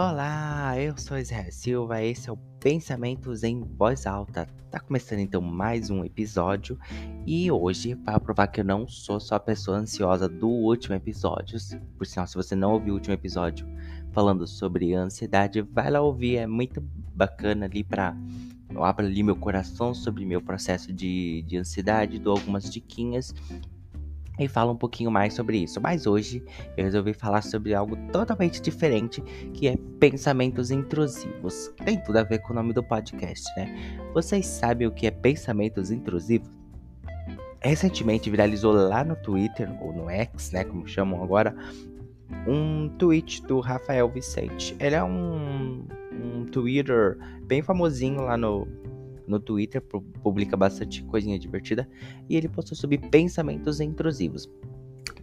[0.00, 4.46] Olá, eu sou Israel Silva, esse é o Pensamentos em Voz Alta.
[4.70, 6.78] Tá começando então mais um episódio
[7.26, 11.58] e hoje, para provar que eu não sou só a pessoa ansiosa do último episódio,
[11.96, 13.66] por sinal, se você não ouviu o último episódio
[14.12, 18.16] falando sobre ansiedade, vai lá ouvir, é muito bacana ali para
[18.70, 23.34] eu abro ali meu coração sobre meu processo de, de ansiedade, dou algumas diquinhas
[24.38, 25.80] e fala um pouquinho mais sobre isso.
[25.80, 26.42] Mas hoje
[26.76, 29.20] eu resolvi falar sobre algo totalmente diferente,
[29.52, 31.72] que é pensamentos intrusivos.
[31.84, 33.98] Tem tudo a ver com o nome do podcast, né?
[34.14, 36.48] Vocês sabem o que é pensamentos intrusivos?
[37.60, 41.54] Recentemente viralizou lá no Twitter, ou no X, né, como chamam agora,
[42.46, 44.76] um tweet do Rafael Vicente.
[44.78, 48.68] Ele é um, um Twitter bem famosinho lá no,
[49.28, 49.82] no Twitter,
[50.22, 51.88] publica bastante coisinha divertida,
[52.28, 54.48] e ele postou sobre pensamentos intrusivos.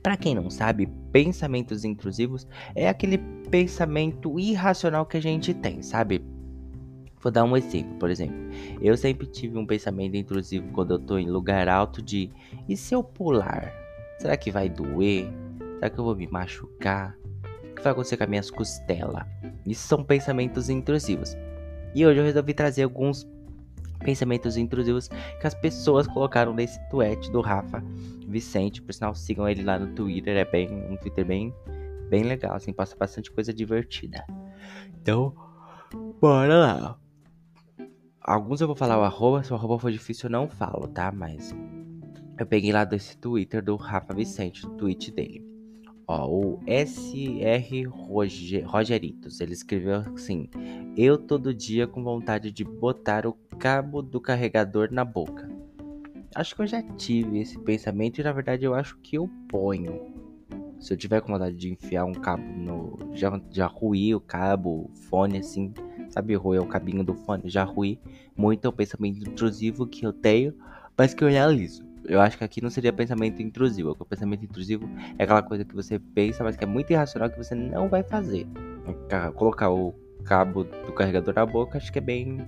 [0.02, 3.18] Para quem não sabe, pensamentos intrusivos é aquele
[3.50, 6.24] pensamento irracional que a gente tem, sabe?
[7.26, 8.38] Vou dar um exemplo, por exemplo.
[8.80, 12.30] Eu sempre tive um pensamento intrusivo quando eu tô em lugar alto de
[12.70, 13.74] e se eu pular?
[14.20, 15.28] Será que vai doer?
[15.76, 17.18] Será que eu vou me machucar?
[17.72, 19.26] O que vai acontecer com as minhas costelas?
[19.66, 21.36] Isso são pensamentos intrusivos.
[21.96, 23.28] E hoje eu resolvi trazer alguns
[24.06, 27.84] pensamentos intrusivos que as pessoas colocaram nesse tweet do Rafa
[28.28, 28.82] Vicente.
[28.82, 31.54] Por sinal, sigam ele lá no Twitter, é bem um Twitter bem,
[32.08, 34.24] bem legal, assim, passa bastante coisa divertida.
[35.02, 35.34] Então,
[36.22, 37.00] bora lá.
[38.22, 41.12] Alguns eu vou falar o arroba, se o arroba for difícil eu não falo, tá?
[41.12, 41.56] Mas
[42.38, 45.44] eu peguei lá desse Twitter do Rafa Vicente, o tweet dele.
[46.08, 47.88] Ó, o SR
[48.66, 50.48] Rogeritos, ele escreveu assim:
[50.96, 55.50] Eu todo dia com vontade de botar o cabo do carregador na boca.
[56.34, 60.14] Acho que eu já tive esse pensamento e na verdade eu acho que eu ponho.
[60.80, 62.98] Se eu tiver com vontade de enfiar um cabo no.
[63.14, 65.74] Já, já ruí o cabo, fone assim,
[66.10, 66.36] sabe?
[66.36, 68.00] Ruir o cabinho do fone, já ruí
[68.36, 68.66] muito.
[68.66, 70.54] É um pensamento intrusivo que eu tenho,
[70.98, 73.96] mas que eu realizo eu acho que aqui não seria pensamento intrusivo.
[74.00, 74.88] O pensamento intrusivo
[75.18, 78.04] é aquela coisa que você pensa, mas que é muito irracional que você não vai
[78.04, 78.48] fazer.
[79.36, 79.94] Colocar o
[80.24, 82.48] cabo do carregador na boca, acho que é bem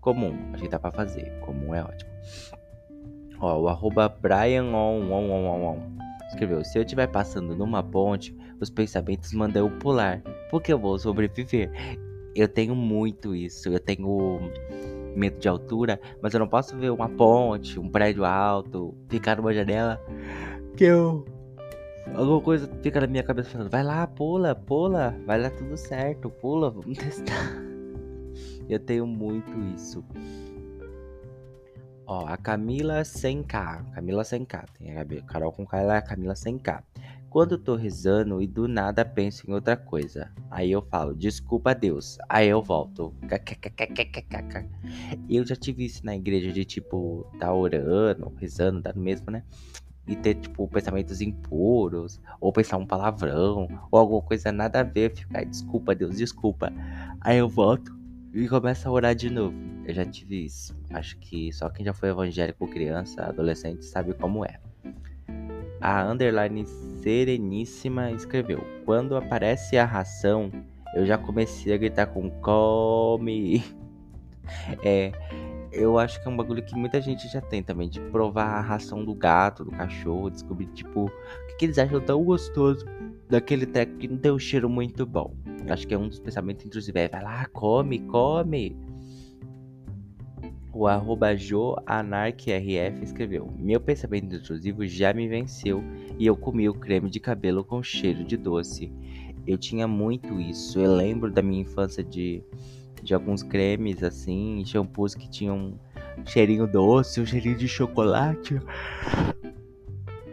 [0.00, 0.36] comum.
[0.52, 1.30] Acho que dá pra fazer.
[1.40, 2.10] Comum é ótimo.
[3.40, 5.78] Ó, o arroba Brian on, on, on, on,
[6.28, 10.98] escreveu: Se eu estiver passando numa ponte, os pensamentos mandam eu pular, porque eu vou
[10.98, 11.70] sobreviver.
[12.34, 13.68] Eu tenho muito isso.
[13.68, 14.40] Eu tenho
[15.16, 19.52] medo de altura, mas eu não posso ver uma ponte, um prédio alto, ficar numa
[19.52, 20.00] janela
[20.76, 21.24] que eu.
[22.14, 26.30] Alguma coisa fica na minha cabeça falando, vai lá, pula, pula, vai lá tudo certo,
[26.30, 27.69] pula, vamos testar.
[28.70, 30.04] Eu tenho muito isso.
[32.06, 33.90] Ó, a Camila 100k.
[33.90, 34.64] Camila 100k.
[34.78, 36.80] Tem a Carol com K, ela é a Camila 100k.
[37.28, 40.30] Quando eu tô rezando e do nada penso em outra coisa.
[40.48, 42.16] Aí eu falo, desculpa Deus.
[42.28, 43.12] Aí eu volto.
[45.28, 49.42] Eu já tive isso na igreja de tipo, tá orando, rezando, tá no mesmo, né?
[50.06, 55.12] E ter, tipo, pensamentos impuros, ou pensar um palavrão, ou alguma coisa nada a ver,
[55.12, 56.72] ficar, desculpa Deus, desculpa.
[57.20, 57.99] Aí eu volto
[58.32, 59.56] e começo a orar de novo.
[59.84, 60.76] Eu já tive isso.
[60.90, 64.60] Acho que só quem já foi evangélico criança, adolescente, sabe como é.
[65.80, 66.64] A underline
[67.02, 70.50] Sereníssima escreveu: Quando aparece a ração,
[70.94, 73.64] eu já comecei a gritar com come.
[74.84, 75.12] É,
[75.72, 78.60] eu acho que é um bagulho que muita gente já tem também, de provar a
[78.60, 82.84] ração do gato, do cachorro, descobrir, tipo, o que, que eles acham tão gostoso
[83.28, 85.34] daquele treco que não tem um cheiro muito bom.
[85.68, 87.00] Acho que é um dos pensamentos intrusivos.
[87.00, 88.76] É, vai lá, come, come.
[90.72, 95.82] O arroba joanarcrf escreveu: Meu pensamento intrusivo já me venceu
[96.18, 98.92] e eu comi o creme de cabelo com cheiro de doce.
[99.46, 100.78] Eu tinha muito isso.
[100.78, 102.42] Eu lembro da minha infância de,
[103.02, 105.78] de alguns cremes assim, shampoos que tinham
[106.18, 108.60] um cheirinho doce, um cheirinho de chocolate.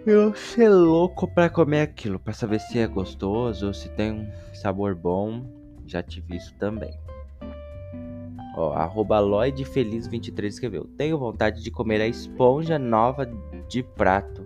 [0.06, 4.96] Eu ser louco pra comer aquilo, pra saber se é gostoso, se tem um sabor
[4.96, 5.46] bom.
[5.86, 6.98] Já tive isso também.
[8.56, 13.30] Ó, arroba Lloydfeliz23 escreveu: Tenho vontade de comer a esponja nova
[13.68, 14.46] de prato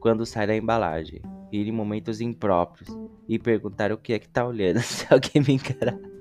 [0.00, 2.88] quando sai da embalagem, ir em momentos impróprios
[3.28, 6.11] e perguntar o que é que tá olhando se alguém me encarar.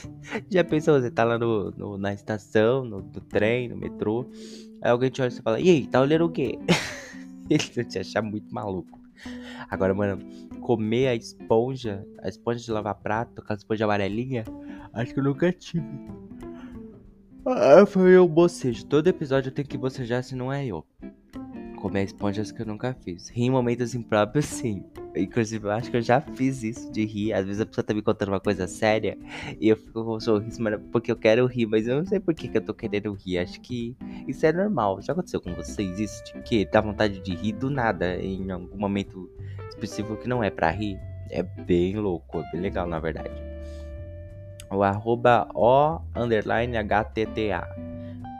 [0.50, 4.26] Já pensou, você tá lá no, no na estação, no, no, trem, no metrô,
[4.82, 6.58] aí alguém te olha e você fala, e aí, tá olhando o quê?
[7.48, 8.98] Eles vão te achar muito maluco.
[9.70, 10.18] Agora, mano,
[10.60, 14.44] comer a esponja, a esponja de lavar prato, aquela esponja amarelinha,
[14.92, 15.86] acho que eu nunca tive.
[17.46, 18.84] Ah, foi eu bocejo.
[18.86, 20.84] Todo episódio eu tenho que bocejar se não é eu.
[21.80, 23.28] Comer esponjas que eu nunca fiz.
[23.28, 24.84] Rir em momentos impróprios, sim.
[25.16, 27.32] Inclusive, eu acho que eu já fiz isso de rir.
[27.32, 29.16] Às vezes a pessoa tá me contando uma coisa séria
[29.60, 32.20] e eu fico com um sorriso, mas porque eu quero rir, mas eu não sei
[32.20, 33.38] por que, que eu tô querendo rir.
[33.38, 33.96] Acho que
[34.28, 35.00] isso é normal.
[35.00, 36.24] Já aconteceu com vocês isso?
[36.24, 39.30] De que dá vontade de rir do nada em algum momento
[39.68, 40.98] específico que não é pra rir?
[41.30, 43.30] É bem louco, é bem legal na verdade.
[44.70, 47.66] O arroba O underline HTTA.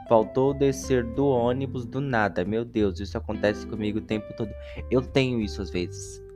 [0.07, 2.45] Faltou descer do ônibus do nada.
[2.45, 4.51] Meu Deus, isso acontece comigo o tempo todo.
[4.89, 6.26] Eu tenho isso às vezes.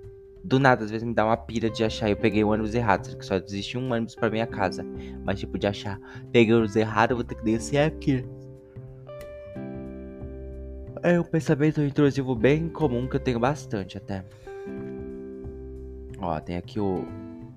[0.44, 2.10] Do nada, às vezes me dá uma pira de achar.
[2.10, 4.86] Eu peguei o ônibus errado, que só existe um ônibus pra minha casa.
[5.24, 6.00] Mas, tipo, de achar.
[6.32, 8.26] Peguei o ônibus errado, eu vou ter que descer aqui.
[11.04, 14.24] É um pensamento intrusivo bem comum que eu tenho bastante até.
[16.20, 17.04] Ó, tem aqui o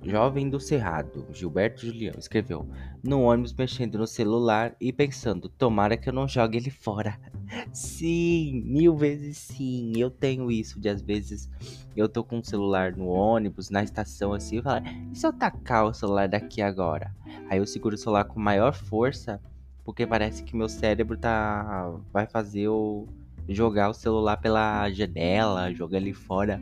[0.04, 2.68] Jovem do Cerrado, Gilberto Julião, escreveu:
[3.02, 7.18] No ônibus mexendo no celular e pensando, tomara que eu não jogue ele fora.
[7.72, 9.92] sim, mil vezes sim.
[9.96, 11.48] Eu tenho isso de às vezes
[11.96, 15.32] eu tô com o celular no ônibus, na estação assim, e falo, e se eu
[15.32, 17.14] tacar o celular daqui agora?
[17.48, 19.40] Aí eu seguro o celular com maior força,
[19.84, 21.94] porque parece que meu cérebro tá.
[22.12, 23.08] vai fazer eu
[23.48, 26.60] jogar o celular pela janela, jogar ele fora.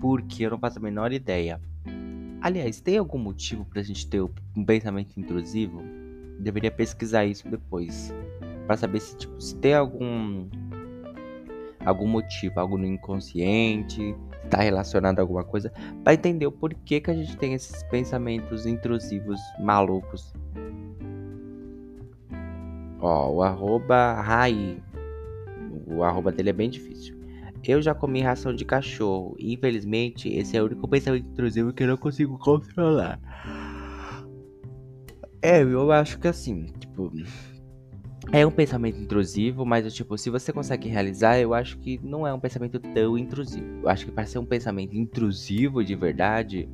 [0.00, 1.60] Porque eu não faço a menor ideia.
[2.42, 5.80] Aliás, tem algum motivo pra gente ter um pensamento intrusivo?
[6.40, 8.12] Deveria pesquisar isso depois.
[8.66, 10.48] para saber se, tipo, se tem algum.
[11.84, 14.16] algum motivo, algo no inconsciente,
[14.50, 15.72] tá relacionado a alguma coisa,
[16.02, 20.34] para entender o porquê que a gente tem esses pensamentos intrusivos malucos.
[23.00, 24.82] Ó, o arroba Rai.
[25.86, 27.21] O arroba dele é bem difícil.
[27.64, 29.36] Eu já comi ração de cachorro.
[29.38, 33.20] E, infelizmente, esse é o único pensamento intrusivo que eu não consigo controlar.
[35.40, 37.12] É, eu acho que assim, tipo.
[38.30, 42.32] É um pensamento intrusivo, mas tipo, se você consegue realizar, eu acho que não é
[42.32, 43.66] um pensamento tão intrusivo.
[43.82, 46.68] Eu acho que para ser um pensamento intrusivo de verdade,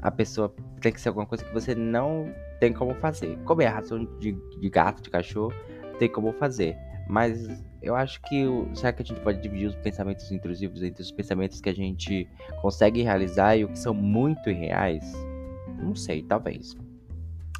[0.00, 3.36] a pessoa tem que ser alguma coisa que você não tem como fazer.
[3.44, 5.52] Comer ração de, de gato, de cachorro,
[5.98, 6.74] tem como fazer.
[7.08, 7.46] Mas
[7.82, 8.44] eu acho que.
[8.74, 12.28] Será que a gente pode dividir os pensamentos intrusivos entre os pensamentos que a gente
[12.62, 15.04] consegue realizar e o que são muito irreais?
[15.78, 16.76] Não sei, talvez.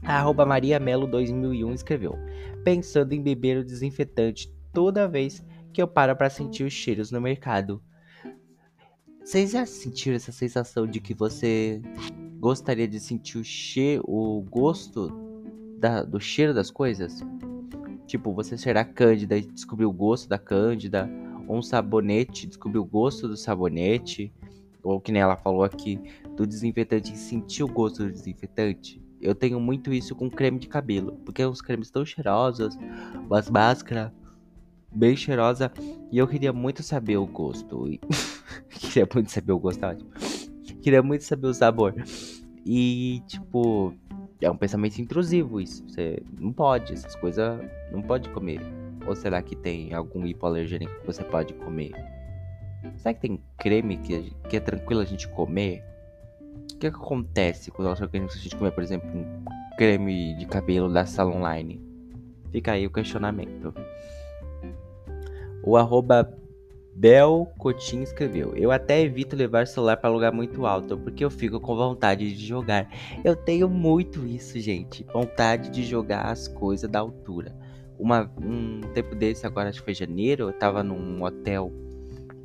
[0.02, 2.18] A Maria Melo 2001 escreveu:
[2.62, 7.20] Pensando em beber o desinfetante toda vez que eu paro para sentir os cheiros no
[7.20, 7.82] mercado.
[9.24, 11.80] Vocês já sentiram essa sensação de que você
[12.38, 15.08] gostaria de sentir o cheiro, o gosto
[15.78, 17.22] da, do cheiro das coisas?
[18.06, 21.08] Tipo, você cheirar cândida e descobrir o gosto da cândida,
[21.46, 24.32] ou um sabonete, descobrir o gosto do sabonete,
[24.82, 25.98] ou que nem ela falou aqui,
[26.36, 29.02] do desinfetante e sentir o gosto do desinfetante.
[29.20, 32.76] Eu tenho muito isso com creme de cabelo, porque os cremes tão cheirosos,
[33.30, 34.12] as máscaras
[34.92, 35.72] bem cheirosa,
[36.12, 37.88] e eu queria muito saber o gosto.
[38.68, 39.96] queria muito saber o gosto, tá.
[40.82, 41.94] Queria muito saber o sabor.
[42.66, 43.94] E tipo,
[44.40, 45.84] é um pensamento intrusivo isso.
[45.88, 47.60] Você não pode, essas coisas
[47.90, 48.60] não pode comer.
[49.06, 51.92] Ou será que tem algum hipoalergênico que você pode comer?
[52.96, 55.82] Será que tem creme que, que é tranquilo a gente comer?
[56.72, 59.44] O que, acontece quando nosso organismo se a gente comer, por exemplo, um
[59.76, 61.80] creme de cabelo da Salon Line?
[62.50, 63.74] Fica aí o questionamento.
[65.62, 66.30] O arroba
[66.96, 71.60] Bel Coutinho escreveu: Eu até evito levar celular para lugar muito alto, porque eu fico
[71.60, 72.88] com vontade de jogar.
[73.24, 75.04] Eu tenho muito isso, gente.
[75.12, 77.54] Vontade de jogar as coisas da altura.
[77.98, 81.72] Uma, um tempo desse, agora acho que foi janeiro, eu tava num hotel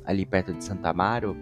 [0.04, 1.36] ali perto de Santa Amaro.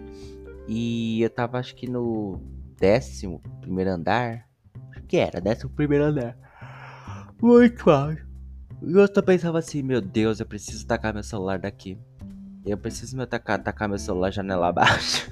[0.67, 2.39] E eu tava acho que no
[2.77, 4.47] décimo primeiro andar.
[4.91, 6.37] Acho que era, décimo primeiro andar.
[7.41, 8.29] Muito alto.
[8.81, 11.97] E eu só pensava assim, meu Deus, eu preciso tacar meu celular daqui.
[12.65, 15.29] Eu preciso me atacar, atacar meu celular janela abaixo.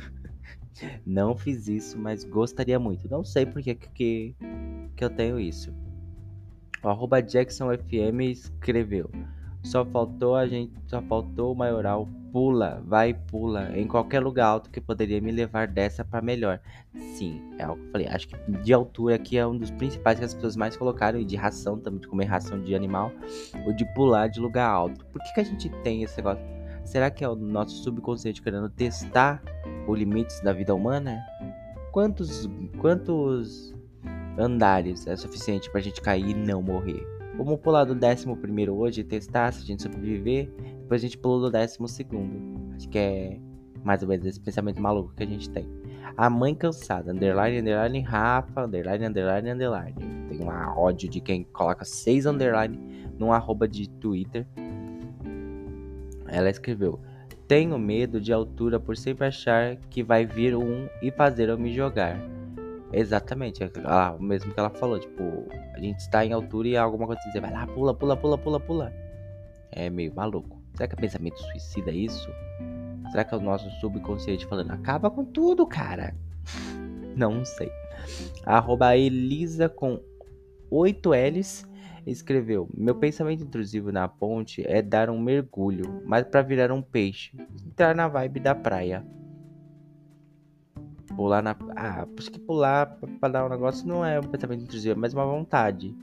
[1.05, 3.09] Não fiz isso, mas gostaria muito.
[3.09, 4.35] Não sei por que, que,
[4.95, 5.73] que eu tenho isso.
[6.83, 9.09] O arroba JacksonFM escreveu.
[9.63, 10.73] Só faltou a gente.
[10.85, 12.07] Só faltou o maioral.
[12.31, 13.75] Pula, vai pula.
[13.77, 16.61] Em qualquer lugar alto que poderia me levar dessa para melhor.
[16.93, 18.07] Sim, é algo que eu falei.
[18.07, 21.19] Acho que de altura aqui é um dos principais que as pessoas mais colocaram.
[21.19, 23.11] E de ração também, de comer ração de animal.
[23.65, 25.03] Ou de pular de lugar alto.
[25.07, 26.56] Por que, que a gente tem esse negócio?
[26.87, 29.43] Será que é o nosso subconsciente querendo testar
[29.85, 31.19] os limites da vida humana?
[31.91, 33.75] Quantos, quantos
[34.39, 37.05] andares é suficiente pra gente cair e não morrer?
[37.37, 40.49] Vamos pular do décimo primeiro hoje testar se a gente sobreviver.
[40.79, 42.73] Depois a gente pula do décimo segundo.
[42.77, 43.37] Acho que é
[43.83, 45.69] mais ou menos esse pensamento maluco que a gente tem.
[46.15, 49.95] A mãe cansada, underline, underline, Rafa, underline, underline, underline.
[50.29, 52.79] Tem um ódio de quem coloca seis underline
[53.19, 54.47] num arroba de Twitter
[56.27, 56.99] ela escreveu:
[57.47, 61.73] Tenho medo de altura por sempre achar que vai vir um e fazer eu me
[61.73, 62.19] jogar.
[62.91, 65.23] Exatamente, ah, o mesmo que ela falou, tipo,
[65.73, 68.59] a gente está em altura e alguma coisa dizer, vai lá, pula, pula, pula, pula,
[68.59, 68.93] pula.
[69.71, 70.61] É meio maluco.
[70.73, 72.29] Será que é pensamento suicida isso?
[73.11, 76.15] Será que é o nosso subconsciente falando, acaba com tudo, cara?
[77.15, 77.69] Não sei.
[78.45, 79.99] Arroba Elisa com
[80.71, 81.66] 8 L's
[82.11, 87.31] escreveu: Meu pensamento intrusivo na ponte é dar um mergulho, mas para virar um peixe,
[87.65, 89.05] entrar na vibe da praia.
[91.15, 91.55] Pular na.
[91.75, 95.13] Ah, acho que pular pra dar um negócio não é um pensamento intrusivo, é mais
[95.13, 95.95] uma vontade.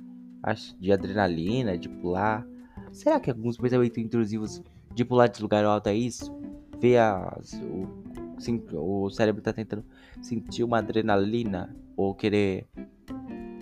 [0.43, 2.47] Acho de adrenalina, de pular.
[2.93, 6.33] Será que alguns pensamentos intrusivos de pular de lugar alto é isso?
[6.79, 9.85] Ver as, o, o cérebro tá tentando
[10.21, 12.67] sentir uma adrenalina ou querer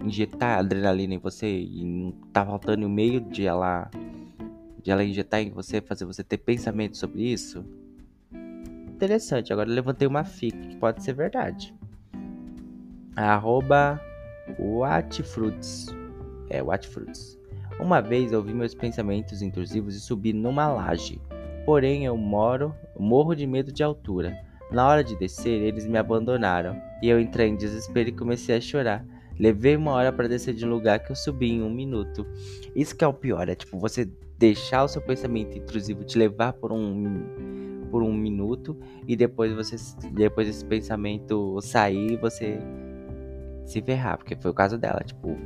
[0.05, 3.91] injetar adrenalina em você e tá faltando o meio de ela
[4.83, 7.65] de ela injetar em você, fazer você ter pensamento sobre isso.
[8.89, 11.73] Interessante, agora eu levantei uma fic que pode ser verdade.
[13.15, 14.01] Arroba
[14.59, 15.87] Watfruits.
[16.51, 17.39] É, Watfruits.
[17.79, 21.21] Uma vez ouvi meus pensamentos intrusivos e subi numa laje.
[21.65, 24.37] Porém, eu moro, morro de medo de altura.
[24.71, 28.61] Na hora de descer, eles me abandonaram e eu entrei em desespero e comecei a
[28.61, 29.05] chorar.
[29.43, 32.25] Levei uma hora para descer de um lugar que eu subi em um minuto.
[32.77, 34.09] Isso que é o pior, é tipo você
[34.39, 37.25] deixar o seu pensamento intrusivo te levar por um
[37.91, 39.75] por um minuto e depois você
[40.13, 42.57] depois desse pensamento sair você
[43.67, 45.37] se ferrar, porque foi o caso dela, tipo,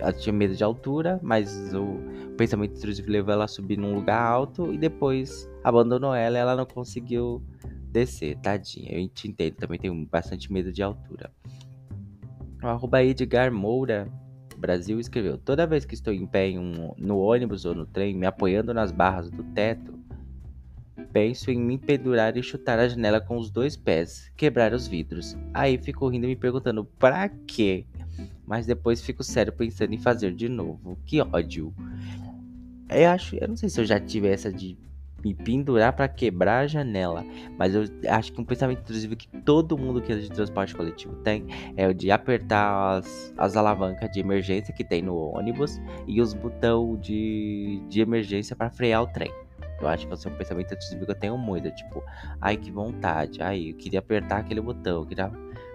[0.00, 4.20] ela tinha medo de altura, mas o pensamento intrusivo levou ela a subir num lugar
[4.20, 7.40] alto e depois abandonou ela e ela não conseguiu
[7.92, 8.98] descer, tadinha.
[8.98, 11.30] Eu te entendo, também tenho bastante medo de altura.
[12.64, 14.10] O arroba Edgar Moura
[14.56, 18.16] Brasil escreveu: Toda vez que estou em pé em um, no ônibus ou no trem,
[18.16, 19.98] me apoiando nas barras do teto,
[21.12, 25.36] penso em me pendurar e chutar a janela com os dois pés, quebrar os vidros.
[25.52, 27.84] Aí fico rindo e me perguntando: pra quê?
[28.46, 30.96] Mas depois fico sério pensando em fazer de novo.
[31.04, 31.74] Que ódio.
[32.88, 34.78] Eu acho, eu não sei se eu já tive essa de
[35.24, 37.24] me pendurar para quebrar a janela.
[37.58, 41.14] Mas eu acho que um pensamento intrusivo que todo mundo que é de transporte coletivo
[41.16, 46.20] tem é o de apertar as, as alavancas de emergência que tem no ônibus e
[46.20, 49.32] os botões de, de emergência para frear o trem.
[49.80, 51.68] Eu acho que é um pensamento intrusivo que eu tenho muito.
[51.68, 52.02] É tipo,
[52.40, 55.30] ai que vontade, ai eu queria apertar aquele botão, eu queria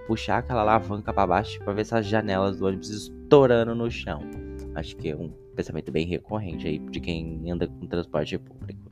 [0.08, 4.22] puxar aquela alavanca para baixo para ver essas janelas do ônibus estourando no chão.
[4.76, 8.89] Acho que é um pensamento bem recorrente aí de quem anda com transporte público.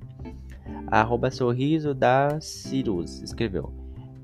[0.88, 3.74] Arroba sorriso da Cirus escreveu.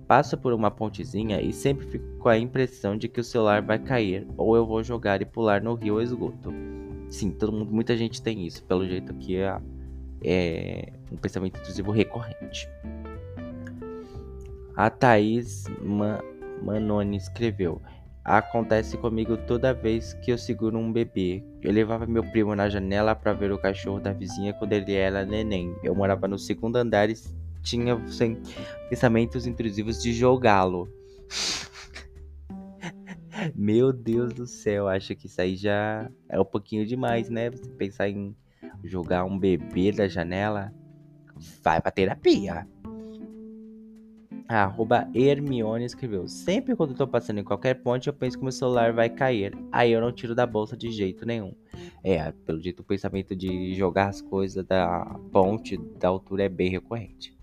[0.07, 3.79] Passo por uma pontezinha e sempre fico com a impressão de que o celular vai
[3.79, 6.53] cair ou eu vou jogar e pular no rio esgoto.
[7.09, 8.63] Sim, todo mundo, muita gente tem isso.
[8.63, 9.57] Pelo jeito aqui é,
[10.23, 12.67] é um pensamento intrusivo recorrente.
[14.75, 16.19] A Thaís Man
[16.61, 17.81] Manoni escreveu:
[18.23, 21.43] Acontece comigo toda vez que eu seguro um bebê.
[21.61, 25.25] Eu levava meu primo na janela para ver o cachorro da vizinha quando ele era
[25.25, 25.75] neném.
[25.83, 27.15] Eu morava no segundo andar e
[27.61, 28.41] tinha sem
[28.89, 30.87] pensamentos intrusivos de jogá-lo.
[33.53, 37.49] meu Deus do céu, acho que isso aí já é um pouquinho demais, né?
[37.49, 38.33] Você pensar em
[38.85, 40.73] jogar um bebê da janela.
[41.61, 42.65] Vai pra terapia.
[44.47, 48.51] A arroba Hermione escreveu: Sempre quando tô passando em qualquer ponte, eu penso que meu
[48.51, 49.57] celular vai cair.
[49.71, 51.55] Aí eu não tiro da bolsa de jeito nenhum.
[52.03, 56.69] É, pelo jeito o pensamento de jogar as coisas da ponte da altura é bem
[56.69, 57.35] recorrente.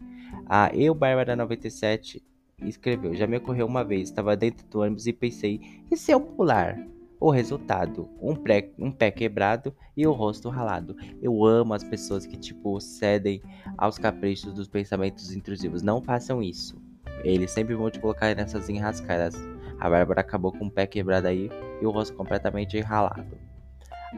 [0.46, 2.22] A Eu Bárbara 97
[2.62, 6.20] escreveu: Já me ocorreu uma vez, estava dentro do ônibus e pensei: e se eu
[6.20, 6.78] pular?
[7.18, 10.96] O resultado: um, pré, um pé quebrado e o rosto ralado.
[11.20, 13.42] Eu amo as pessoas que, tipo, cedem
[13.76, 15.82] aos caprichos dos pensamentos intrusivos.
[15.82, 16.89] Não façam isso.
[17.24, 19.34] Eles sempre vão te colocar nessas enrascadas.
[19.78, 21.50] A Bárbara acabou com o pé quebrado aí
[21.80, 23.38] e o rosto completamente ralado.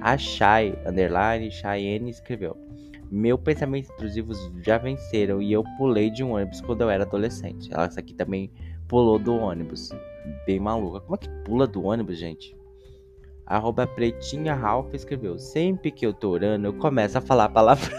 [0.01, 2.57] A Shai, underline, Cheyenne escreveu.
[3.11, 7.69] Meu pensamentos intrusivos já venceram e eu pulei de um ônibus quando eu era adolescente.
[7.75, 8.51] Essa aqui também
[8.89, 9.91] pulou do ônibus.
[10.47, 11.01] Bem maluca.
[11.01, 12.57] Como é que pula do ônibus, gente?
[13.45, 15.39] Arroba Pretinha Ralph escreveu.
[15.39, 17.99] Sempre que eu tô orando, eu começo a falar palavrão.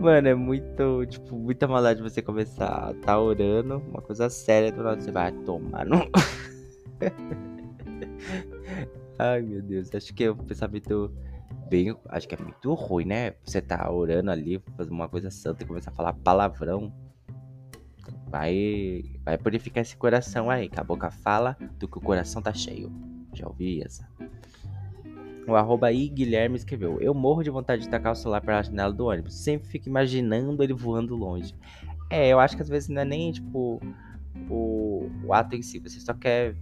[0.00, 4.80] Mano, é muito, tipo, muita maldade você começar a tá orando, uma coisa séria, do
[4.80, 6.08] lado você vai tomar no.
[9.18, 11.12] Ai, meu Deus, acho que é um pensamento
[11.68, 11.96] bem.
[12.08, 13.32] Acho que é muito ruim, né?
[13.42, 16.92] Você tá orando ali, fazer uma coisa santa e começar a falar palavrão.
[18.28, 22.52] Vai, vai purificar esse coração aí, que a boca fala do que o coração tá
[22.52, 22.92] cheio.
[23.34, 24.08] Já ouvi essa?
[25.48, 28.92] O arroba I Guilherme escreveu: Eu morro de vontade de tacar o celular pela janela
[28.92, 29.34] do ônibus.
[29.34, 31.54] Sempre fico imaginando ele voando longe.
[32.10, 33.80] É, eu acho que às vezes não é nem tipo
[34.50, 35.78] o, o ato em si.
[35.78, 36.54] Você só quer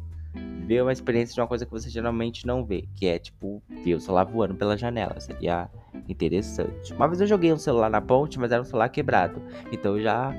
[0.67, 3.95] ver uma experiência de uma coisa que você geralmente não vê, que é tipo ver
[3.95, 5.19] o celular voando pela janela.
[5.19, 5.69] Seria
[6.09, 6.93] interessante.
[6.93, 9.43] Uma vez eu joguei um celular na ponte, mas era um celular quebrado.
[9.73, 10.33] Então eu já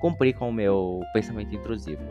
[0.00, 2.02] cumpri com o meu pensamento intrusivo.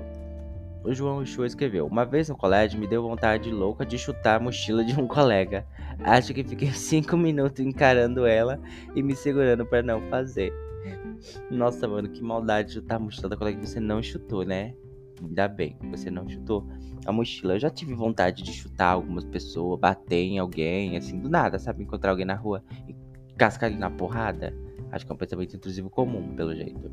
[0.83, 4.43] O João Chu escreveu: Uma vez no colégio me deu vontade louca de chutar a
[4.43, 5.65] mochila de um colega.
[5.99, 8.59] Acho que fiquei cinco minutos encarando ela
[8.95, 10.51] e me segurando para não fazer.
[11.49, 14.73] Nossa, mano, que maldade de chutar a mochila da colega que você não chutou, né?
[15.21, 16.67] Ainda bem, você não chutou
[17.05, 17.53] a mochila.
[17.53, 21.83] Eu já tive vontade de chutar algumas pessoas, bater em alguém, assim, do nada, sabe?
[21.83, 22.95] Encontrar alguém na rua e
[23.37, 24.53] cascar ali na porrada.
[24.91, 26.91] Acho que é um pensamento intrusivo comum, pelo jeito.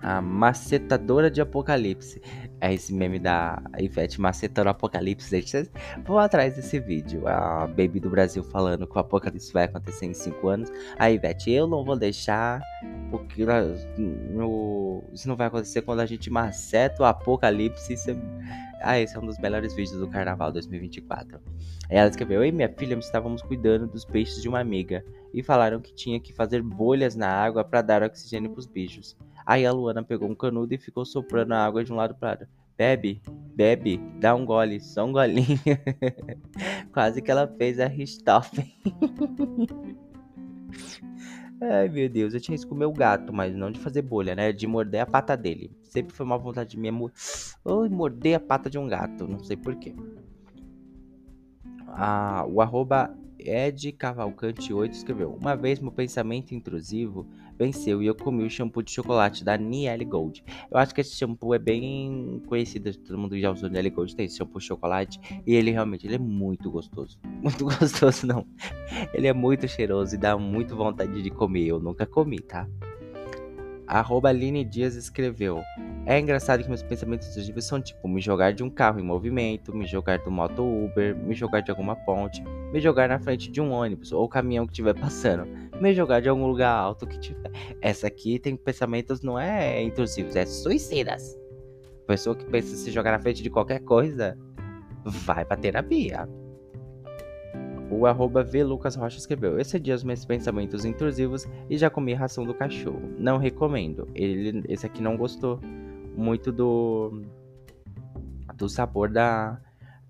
[0.00, 2.20] A macetadora de apocalipse.
[2.60, 5.28] É esse meme da Ivete macetando o apocalipse.
[5.30, 5.70] Gente,
[6.18, 7.26] atrás desse vídeo.
[7.28, 10.72] A Baby do Brasil falando que o apocalipse vai acontecer em 5 anos.
[10.98, 12.60] A Ivete, eu não vou deixar.
[13.10, 13.42] Porque
[15.12, 17.92] isso não vai acontecer quando a gente maceta o apocalipse.
[17.92, 18.14] Isso é,
[18.86, 21.40] ah, esse é um dos melhores vídeos do carnaval 2024.
[21.88, 25.04] Ela escreveu: Eu e minha filha estávamos cuidando dos peixes de uma amiga.
[25.34, 29.16] E falaram que tinha que fazer bolhas na água para dar oxigênio para os bichos.
[29.44, 32.30] Aí a Luana pegou um canudo e ficou soprando a água de um lado para
[32.30, 32.48] outro.
[32.76, 33.22] Bebe,
[33.54, 35.58] bebe, dá um gole, só um golinho.
[36.92, 38.72] Quase que ela fez a Richthofen.
[41.60, 44.34] Ai meu Deus, eu tinha isso com o meu gato, mas não de fazer bolha,
[44.34, 44.52] né?
[44.52, 45.70] De morder a pata dele.
[45.82, 46.92] Sempre foi uma vontade minha
[47.64, 49.94] oh, morder a pata de um gato, não sei porquê.
[51.88, 53.16] Ah, o arroba
[53.48, 57.26] Ed Cavalcante 8 escreveu: Uma vez meu pensamento intrusivo
[57.58, 60.44] venceu e eu comi o shampoo de chocolate da Niele Gold.
[60.70, 64.26] Eu acho que esse shampoo é bem conhecido, todo mundo já usou Niele Gold, tem
[64.26, 67.18] esse shampoo de chocolate e ele realmente ele é muito gostoso.
[67.46, 68.44] Muito gostoso não.
[69.14, 71.66] Ele é muito cheiroso e dá muito vontade de comer.
[71.66, 72.66] Eu nunca comi, tá?
[73.86, 75.62] Arroba Aline Dias escreveu:
[76.04, 79.74] É engraçado que meus pensamentos intrusivos são tipo me jogar de um carro em movimento,
[79.74, 83.60] me jogar do moto Uber, me jogar de alguma ponte, me jogar na frente de
[83.60, 85.46] um ônibus ou caminhão que estiver passando,
[85.80, 87.50] me jogar de algum lugar alto que tiver.
[87.80, 91.38] Essa aqui tem pensamentos não é intrusivos, é suicidas.
[92.06, 94.38] Pessoa que pensa se jogar na frente de qualquer coisa,
[95.04, 96.28] vai pra terapia.
[97.90, 102.44] O arroba V Lucas Rocha escreveu: Excedi os meus pensamentos intrusivos e já comi ração
[102.44, 103.02] do cachorro.
[103.18, 104.08] Não recomendo.
[104.14, 105.60] Ele, esse aqui não gostou
[106.16, 107.22] muito do,
[108.56, 109.60] do sabor da,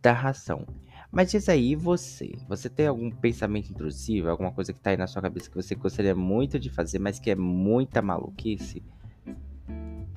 [0.00, 0.66] da ração.
[1.10, 5.06] Mas diz aí, você, você tem algum pensamento intrusivo, alguma coisa que tá aí na
[5.06, 8.82] sua cabeça que você gostaria muito de fazer, mas que é muita maluquice?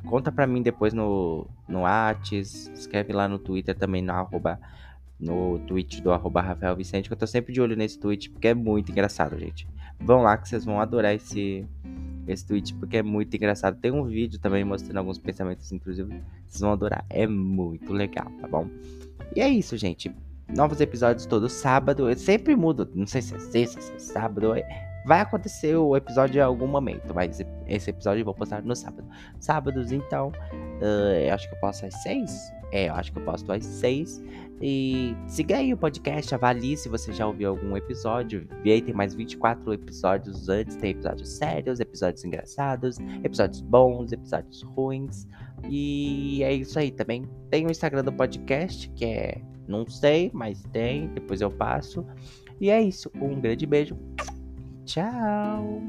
[0.06, 4.60] Conta pra mim depois no, no Whats, escreve lá no Twitter também no arroba
[5.20, 8.48] no tweet do arroba Rafael Vicente, que eu tô sempre de olho nesse tweet, porque
[8.48, 9.68] é muito engraçado, gente.
[10.00, 11.68] Vão lá que vocês vão adorar esse,
[12.26, 13.78] esse tweet, porque é muito engraçado.
[13.80, 16.14] Tem um vídeo também mostrando alguns pensamentos intrusivos,
[16.48, 17.06] vocês vão adorar.
[17.10, 18.70] É muito legal, tá bom?
[19.36, 20.16] E é isso, gente.
[20.48, 22.10] Novos episódios todo sábado.
[22.10, 24.54] Eu sempre mudo, não sei se é sexta, se é sábado.
[25.06, 29.08] Vai acontecer o episódio em algum momento, mas esse episódio eu vou postar no sábado.
[29.40, 32.52] Sábados, então, uh, acho que eu posto às seis.
[32.72, 34.24] É, eu acho que eu posto às seis.
[34.62, 38.48] E siga aí o podcast, avalie se você já ouviu algum episódio.
[38.62, 40.76] Vi aí, tem mais 24 episódios antes.
[40.76, 45.28] Tem episódios sérios, episódios engraçados, episódios bons, episódios ruins.
[45.70, 47.24] E é isso aí também.
[47.50, 52.06] Tem o Instagram do podcast, que é não sei, mas tem, depois eu passo.
[52.60, 53.12] E é isso.
[53.16, 53.96] Um grande beijo.
[54.84, 55.82] Tchau.